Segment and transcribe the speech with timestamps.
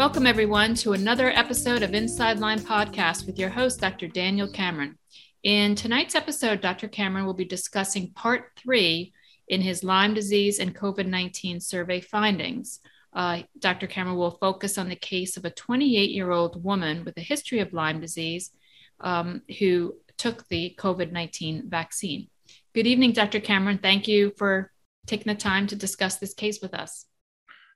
[0.00, 4.08] Welcome, everyone, to another episode of Inside Lyme Podcast with your host, Dr.
[4.08, 4.98] Daniel Cameron.
[5.42, 6.88] In tonight's episode, Dr.
[6.88, 9.12] Cameron will be discussing part three
[9.46, 12.80] in his Lyme disease and COVID 19 survey findings.
[13.12, 13.86] Uh, Dr.
[13.86, 17.58] Cameron will focus on the case of a 28 year old woman with a history
[17.58, 18.52] of Lyme disease
[19.00, 22.28] um, who took the COVID 19 vaccine.
[22.74, 23.38] Good evening, Dr.
[23.38, 23.76] Cameron.
[23.76, 24.72] Thank you for
[25.06, 27.04] taking the time to discuss this case with us.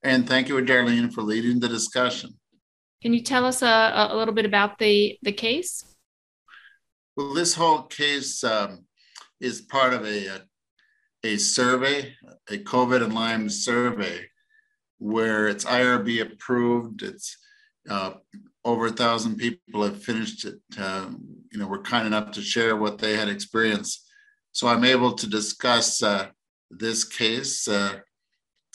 [0.04, 2.38] And thank you, Darlene, for leading the discussion.
[3.02, 5.82] Can you tell us a, a little bit about the, the case?
[7.16, 8.84] Well, this whole case um,
[9.40, 10.42] is part of a,
[11.22, 12.14] a survey,
[12.50, 14.26] a COVID and Lyme survey
[14.98, 17.02] where it's IRB approved.
[17.02, 17.36] It's
[17.88, 18.12] uh,
[18.64, 20.56] over a thousand people have finished it.
[20.78, 21.10] Uh,
[21.50, 24.06] you know, were kind enough to share what they had experienced.
[24.52, 26.28] So I'm able to discuss uh,
[26.70, 27.66] this case.
[27.68, 28.00] Uh,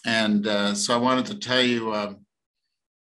[0.05, 2.25] and uh, so I wanted to tell you um,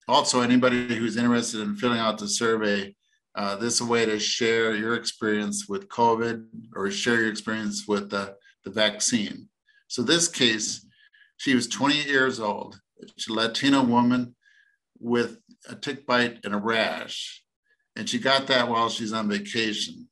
[0.07, 2.95] also, anybody who's interested in filling out the survey,
[3.33, 7.87] uh, this is a way to share your experience with COVID or share your experience
[7.87, 9.49] with the, the vaccine.
[9.87, 10.85] So this case,
[11.37, 12.79] she was 28 years old.
[13.17, 14.35] She's a Latino woman
[14.99, 17.43] with a tick bite and a rash.
[17.95, 20.07] And she got that while she's on vacation.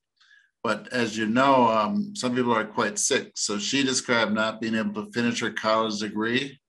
[0.64, 3.34] But as you know, um, some people are quite sick.
[3.36, 6.60] So she described not being able to finish her college degree,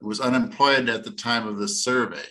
[0.00, 2.24] was unemployed at the time of the survey.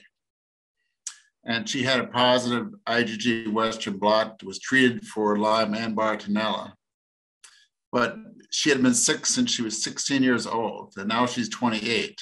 [1.44, 6.74] And she had a positive IgG Western blot, was treated for Lyme and Bartonella.
[7.92, 8.18] But
[8.50, 12.20] she had been sick since she was 16 years old, and now she's 28.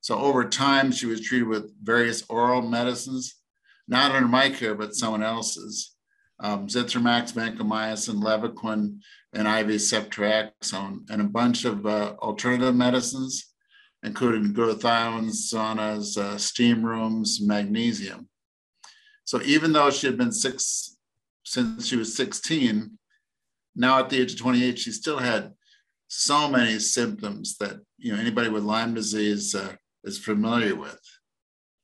[0.00, 3.36] So over time, she was treated with various oral medicines,
[3.88, 5.94] not under my care, but someone else's.
[6.40, 8.98] Um, Zithromax, vancomycin, Levaquin,
[9.32, 13.53] and IV ceftriaxone, and a bunch of uh, alternative medicines,
[14.04, 18.28] including glutathiones, saunas, uh, steam rooms, magnesium.
[19.24, 20.60] So even though she had been sick
[21.44, 22.98] since she was 16,
[23.74, 25.52] now at the age of 28, she still had
[26.08, 29.72] so many symptoms that you know anybody with Lyme disease uh,
[30.04, 31.00] is familiar with.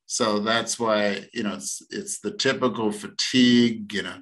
[0.05, 4.19] So that's why you know it's it's the typical fatigue, you know,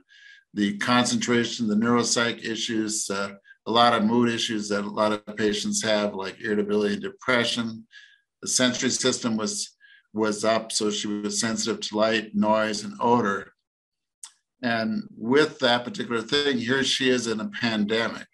[0.54, 3.34] the concentration, the neuropsych issues, uh,
[3.70, 7.86] a lot of mood issues that a lot of patients have, like irritability and depression.
[8.42, 9.78] The sensory system was
[10.12, 13.54] was up, so she was sensitive to light, noise, and odor.
[14.64, 18.28] And with that particular thing, here she is in a pandemic,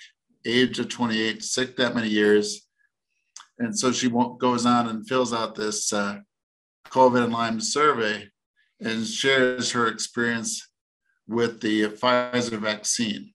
[0.46, 2.66] age of 28, sick that many years,
[3.60, 6.20] and so she goes on and fills out this uh,
[6.88, 8.30] COVID and Lyme survey
[8.80, 10.66] and shares her experience
[11.28, 13.34] with the Pfizer vaccine.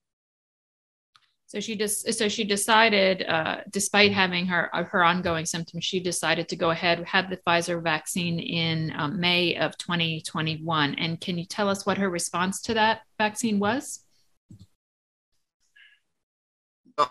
[1.51, 6.47] So she just so she decided, uh, despite having her her ongoing symptoms, she decided
[6.47, 10.95] to go ahead have the Pfizer vaccine in um, May of 2021.
[10.95, 13.99] And can you tell us what her response to that vaccine was?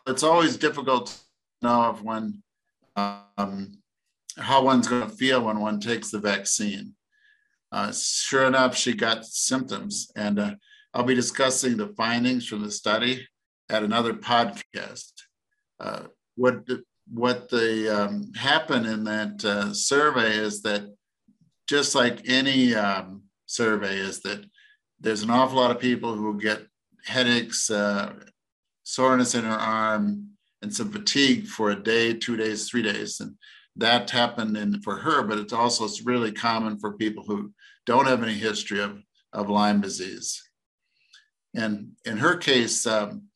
[0.07, 1.15] It's always difficult to
[1.61, 2.43] know if when
[2.97, 3.77] um,
[4.39, 6.95] how one's going to feel when one takes the vaccine.
[7.71, 10.55] Uh, sure enough, she got symptoms, and uh,
[10.95, 13.27] I'll be discussing the findings from the study
[13.71, 15.13] at another podcast.
[15.79, 16.03] Uh,
[16.37, 16.67] what
[17.13, 20.95] what the um, happened in that uh, survey is that
[21.69, 24.45] just like any um, survey is that
[25.01, 26.67] there's an awful lot of people who get
[27.05, 28.13] headaches, uh,
[28.85, 30.29] soreness in her arm,
[30.63, 33.21] and some fatigue for a day, two days, three days.
[33.21, 33.35] And
[33.77, 37.53] that happened in, for her, but it's also it's really common for people who
[37.87, 39.03] don't have any history of,
[39.33, 40.43] of Lyme disease.
[41.55, 43.30] And in her case, um,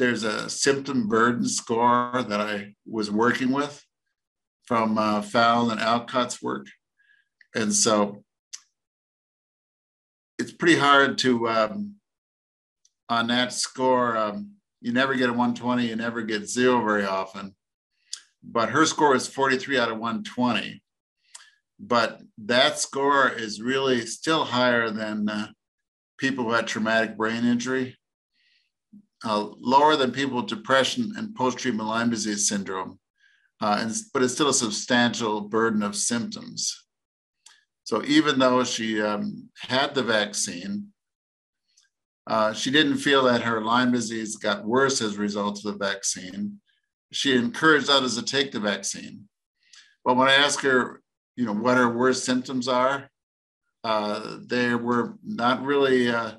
[0.00, 3.84] there's a symptom burden score that I was working with
[4.64, 6.66] from uh, Fallon and Aucott's work.
[7.54, 8.24] And so
[10.38, 11.96] it's pretty hard to, um,
[13.10, 17.54] on that score, um, you never get a 120, you never get zero very often.
[18.42, 20.82] But her score is 43 out of 120.
[21.78, 25.48] But that score is really still higher than uh,
[26.16, 27.98] people who had traumatic brain injury,
[29.24, 32.98] uh, lower than people with depression and post treatment Lyme disease syndrome.
[33.60, 36.84] Uh, and, but it's still a substantial burden of symptoms.
[37.84, 40.92] So even though she um, had the vaccine,
[42.26, 45.84] uh, she didn't feel that her Lyme disease got worse as a result of the
[45.84, 46.60] vaccine.
[47.12, 49.28] She encouraged others to take the vaccine.
[50.04, 51.02] But when I asked her,
[51.36, 53.10] you know, what her worst symptoms are,
[53.82, 56.32] uh, they were not really uh,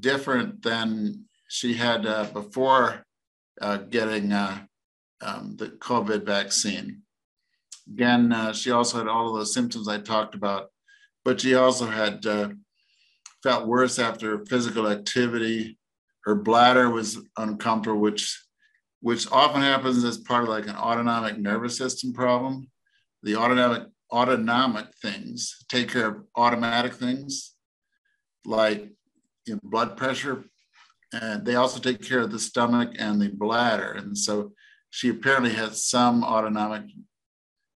[0.00, 3.04] different than she had uh, before
[3.60, 4.62] uh, getting uh,
[5.20, 7.02] um, the COVID vaccine.
[7.92, 10.72] Again, she also had all of the symptoms I talked about
[11.24, 12.48] but she also had uh,
[13.42, 15.78] felt worse after physical activity.
[16.24, 18.40] Her bladder was uncomfortable, which
[19.00, 22.70] which often happens as part of like an autonomic nervous system problem.
[23.22, 27.54] The autonomic autonomic things take care of automatic things
[28.44, 28.90] like
[29.46, 30.44] you know, blood pressure,
[31.12, 33.92] and they also take care of the stomach and the bladder.
[33.92, 34.52] And so
[34.90, 36.84] she apparently had some autonomic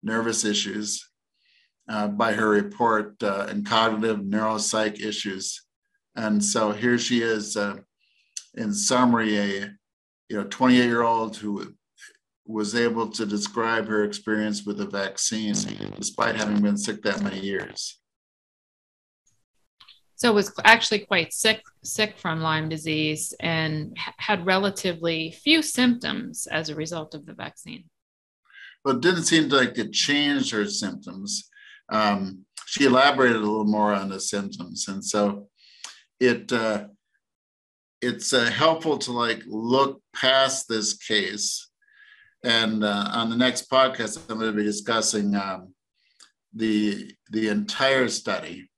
[0.02, 1.06] nervous issues
[1.88, 5.62] uh, by her report uh, and cognitive neuropsych issues.
[6.14, 7.76] And so here she is, uh,
[8.54, 9.70] in summary, a
[10.28, 11.74] you know 28 year old who
[12.46, 15.54] was able to describe her experience with the vaccine
[15.96, 17.98] despite having been sick that many years.
[20.16, 26.68] So was actually quite sick sick from Lyme disease and had relatively few symptoms as
[26.68, 27.84] a result of the vaccine.
[28.84, 31.50] Well, it didn't seem like it changed her symptoms.
[31.90, 35.48] Um, she elaborated a little more on the symptoms, and so
[36.18, 36.86] it uh,
[38.00, 41.68] it's uh, helpful to like look past this case.
[42.44, 45.74] And uh, on the next podcast, I'm going to be discussing um,
[46.54, 48.70] the the entire study,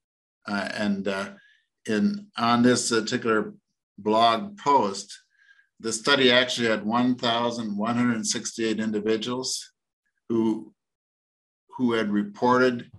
[0.49, 1.31] uh, and uh,
[1.87, 3.53] in on this particular
[3.99, 5.21] blog post,
[5.81, 9.73] the study actually had 1,168 individuals
[10.29, 10.73] who
[11.77, 12.91] who had reported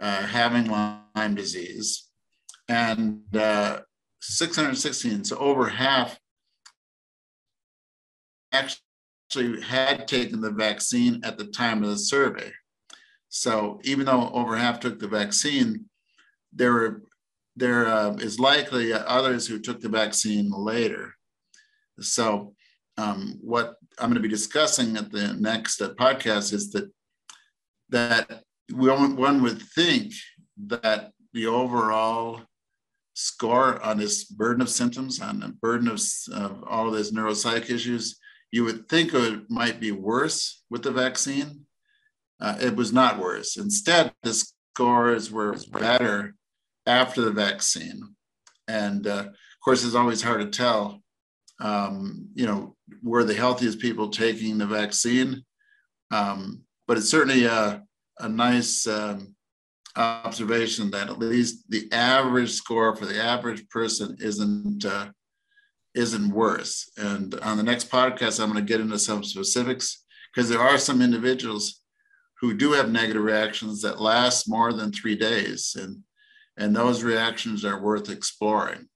[0.00, 2.08] uh, having Lyme disease,
[2.68, 3.80] and uh,
[4.20, 6.18] 616, so over half
[8.52, 12.50] actually had taken the vaccine at the time of the survey.
[13.28, 15.88] So even though over half took the vaccine,
[16.52, 17.02] there
[17.56, 21.14] there uh, is likely others who took the vaccine later.
[22.00, 22.54] So
[22.98, 26.90] um, what I'm going to be discussing at the next uh, podcast is that
[27.88, 30.12] that one would think
[30.66, 32.42] that the overall
[33.14, 36.00] score on this burden of symptoms, on the burden of,
[36.32, 38.18] of all of these neuropsych issues,
[38.50, 41.64] you would think it might be worse with the vaccine.
[42.40, 43.56] Uh, it was not worse.
[43.56, 44.44] Instead, the
[44.76, 46.34] scores were better
[46.86, 48.02] after the vaccine.
[48.68, 51.02] And uh, of course, it's always hard to tell,
[51.60, 55.42] um, you know, were the healthiest people taking the vaccine?
[56.10, 57.82] Um, but it's certainly a,
[58.18, 59.34] a nice um,
[59.96, 65.06] observation that at least the average score for the average person isn't uh,
[65.94, 66.90] isn't worse.
[66.98, 70.76] And on the next podcast, I'm going to get into some specifics because there are
[70.76, 71.80] some individuals
[72.40, 76.02] who do have negative reactions that last more than three days, and
[76.56, 78.88] and those reactions are worth exploring.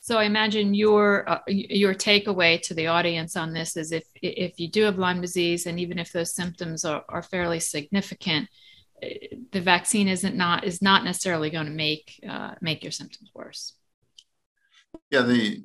[0.00, 4.60] So I imagine your uh, your takeaway to the audience on this is if if
[4.60, 8.48] you do have Lyme disease and even if those symptoms are, are fairly significant,
[9.02, 13.74] the vaccine isn't not is not necessarily going to make uh, make your symptoms worse.
[15.10, 15.64] Yeah, the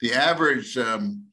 [0.00, 1.26] the average um,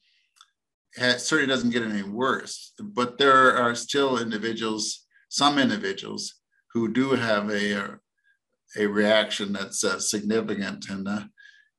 [0.96, 6.36] certainly doesn't get any worse, but there are still individuals, some individuals,
[6.74, 7.98] who do have a
[8.78, 11.24] a reaction that's uh, significant, and uh,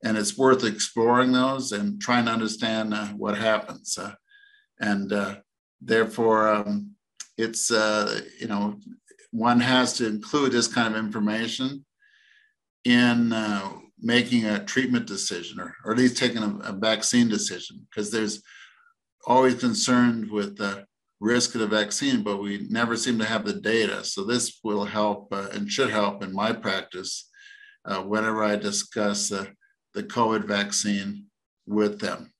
[0.03, 4.13] and it's worth exploring those and trying to understand uh, what happens, uh,
[4.79, 5.35] and uh,
[5.81, 6.49] therefore.
[6.49, 6.93] Um,
[7.37, 8.79] it's uh, you know
[9.31, 11.85] one has to include this kind of information
[12.85, 17.85] in uh, making a treatment decision or, or at least taking a, a vaccine decision
[17.89, 18.43] because there's
[19.25, 20.85] always concerned with the
[21.19, 24.03] risk of the vaccine, but we never seem to have the data.
[24.03, 27.29] So this will help uh, and should help in my practice
[27.85, 29.45] uh, whenever I discuss uh,
[29.93, 31.27] the COVID vaccine
[31.65, 32.33] with them.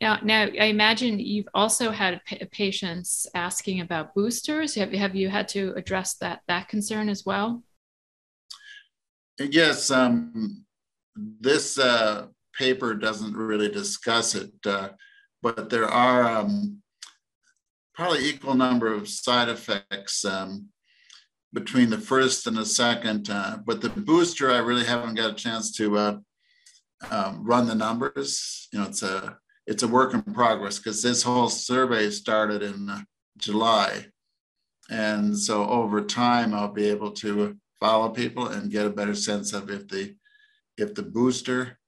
[0.00, 2.20] Now, now I imagine you've also had
[2.52, 4.74] patients asking about boosters.
[4.74, 7.62] Have, have you had to address that that concern as well?
[9.38, 10.64] Yes, um,
[11.40, 12.26] this uh,
[12.58, 14.90] paper doesn't really discuss it, uh,
[15.46, 16.82] but there are um,
[17.94, 20.70] probably equal number of side effects um,
[21.52, 23.30] between the first and the second.
[23.30, 26.18] Uh, but the booster, I really haven't got a chance to uh,
[27.12, 28.66] um, run the numbers.
[28.72, 29.38] You know, it's a
[29.68, 33.02] it's a work in progress because this whole survey started in uh,
[33.38, 34.06] July.
[34.90, 39.52] And so over time, I'll be able to follow people and get a better sense
[39.52, 40.16] of if the
[40.76, 41.78] if the booster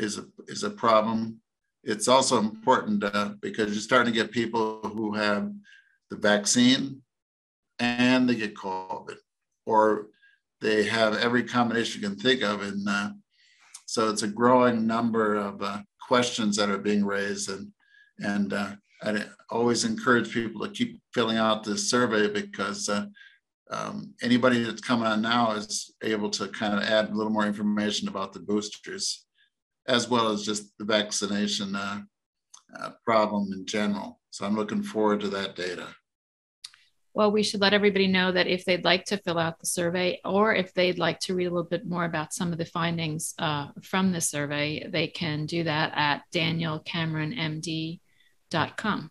[0.00, 1.40] is a, is a problem.
[1.84, 5.52] It's also important uh, because you're starting to get people who have
[6.10, 7.02] the vaccine
[7.78, 9.16] and they get COVID,
[9.66, 10.08] or
[10.60, 12.62] they have every combination you can think of.
[12.62, 13.10] And uh,
[13.86, 17.70] so it's a growing number of uh, questions that are being raised and
[18.20, 18.72] and uh,
[19.02, 23.06] I always encourage people to keep filling out this survey because uh,
[23.70, 27.46] um, anybody that's coming on now is able to kind of add a little more
[27.46, 29.23] information about the boosters,
[29.86, 32.00] as well as just the vaccination uh,
[32.78, 34.20] uh, problem in general.
[34.30, 35.88] So I'm looking forward to that data.
[37.14, 40.20] Well, we should let everybody know that if they'd like to fill out the survey
[40.24, 43.34] or if they'd like to read a little bit more about some of the findings
[43.38, 49.10] uh, from the survey, they can do that at danielcameronmd.com.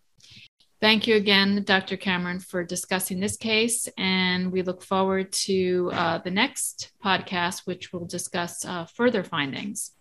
[0.81, 1.95] Thank you again, Dr.
[1.95, 3.87] Cameron, for discussing this case.
[3.97, 9.91] And we look forward to uh, the next podcast, which will discuss uh, further findings.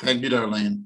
[0.00, 0.84] Thank you, Darlene.